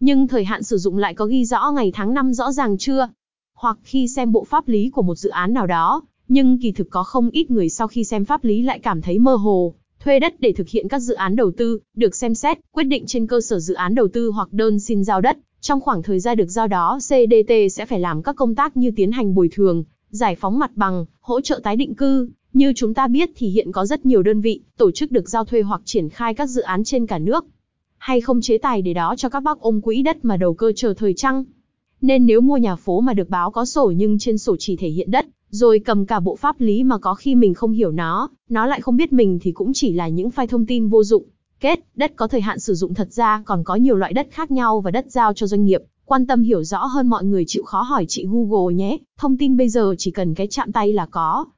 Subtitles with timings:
[0.00, 3.08] nhưng thời hạn sử dụng lại có ghi rõ ngày tháng năm rõ ràng chưa?
[3.54, 6.90] Hoặc khi xem bộ pháp lý của một dự án nào đó, nhưng kỳ thực
[6.90, 10.18] có không ít người sau khi xem pháp lý lại cảm thấy mơ hồ, thuê
[10.18, 13.26] đất để thực hiện các dự án đầu tư, được xem xét, quyết định trên
[13.26, 15.38] cơ sở dự án đầu tư hoặc đơn xin giao đất.
[15.60, 18.90] Trong khoảng thời gian được giao đó, CDT sẽ phải làm các công tác như
[18.96, 22.28] tiến hành bồi thường, giải phóng mặt bằng, hỗ trợ tái định cư.
[22.52, 25.44] Như chúng ta biết thì hiện có rất nhiều đơn vị, tổ chức được giao
[25.44, 27.44] thuê hoặc triển khai các dự án trên cả nước.
[28.06, 30.72] Hay không chế tài để đó cho các bác ôm quỹ đất mà đầu cơ
[30.76, 31.44] chờ thời trăng.
[32.00, 34.88] Nên nếu mua nhà phố mà được báo có sổ nhưng trên sổ chỉ thể
[34.88, 38.30] hiện đất, rồi cầm cả bộ pháp lý mà có khi mình không hiểu nó,
[38.48, 41.24] nó lại không biết mình thì cũng chỉ là những file thông tin vô dụng.
[41.60, 44.50] Kết, đất có thời hạn sử dụng thật ra còn có nhiều loại đất khác
[44.50, 45.82] nhau và đất giao cho doanh nghiệp.
[46.04, 48.98] Quan tâm hiểu rõ hơn mọi người chịu khó hỏi chị Google nhé.
[49.18, 51.44] Thông tin bây giờ chỉ cần cái chạm tay là có.